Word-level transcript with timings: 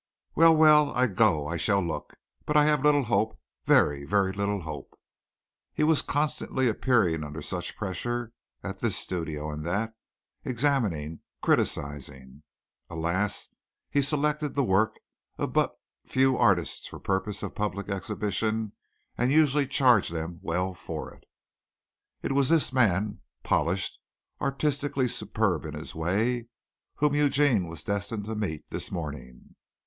"Well, 0.33 0.55
well, 0.57 0.91
I 0.95 1.05
go. 1.05 1.45
I 1.45 1.57
shall 1.57 1.79
look. 1.79 2.15
But 2.47 2.57
I 2.57 2.65
have 2.65 2.83
little 2.83 3.03
hope 3.03 3.39
very, 3.67 4.03
very 4.03 4.31
little 4.31 4.61
hope." 4.61 4.97
He 5.75 5.83
was 5.83 6.01
constantly 6.01 6.67
appearing 6.67 7.23
under 7.23 7.39
such 7.43 7.77
pressure, 7.77 8.33
at 8.63 8.79
this 8.79 8.95
studio 8.97 9.51
and 9.51 9.63
that 9.65 9.93
examining, 10.43 11.19
criticising. 11.43 12.41
Alas, 12.89 13.49
he 13.91 14.01
selected 14.01 14.55
the 14.55 14.63
work 14.63 14.95
of 15.37 15.53
but 15.53 15.77
few 16.07 16.35
artists 16.35 16.87
for 16.87 16.97
purposes 16.97 17.43
of 17.43 17.53
public 17.53 17.87
exhibition 17.87 18.71
and 19.19 19.31
usually 19.31 19.67
charged 19.67 20.11
them 20.11 20.39
well 20.41 20.73
for 20.73 21.13
it. 21.13 21.25
It 22.23 22.31
was 22.31 22.49
this 22.49 22.73
man, 22.73 23.19
polished, 23.43 23.99
artistically 24.41 25.07
superb 25.07 25.63
in 25.63 25.75
his 25.75 25.93
way, 25.93 26.47
whom 26.95 27.13
Eugene 27.13 27.67
was 27.67 27.83
destined 27.83 28.25
to 28.25 28.33
meet 28.33 28.67
this 28.71 28.91
morning. 28.91 29.55